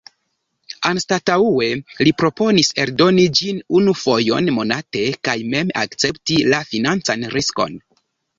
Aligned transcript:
Anstataŭe 0.91 1.67
li 2.07 2.13
proponis 2.21 2.71
eldoni 2.85 3.25
ĝin 3.41 3.59
unu 3.81 3.93
fojon 4.05 4.51
monate, 4.57 5.05
kaj 5.29 5.37
mem 5.53 5.71
akcepti 5.83 6.41
la 6.55 6.65
financan 6.73 7.29
riskon. 7.37 7.79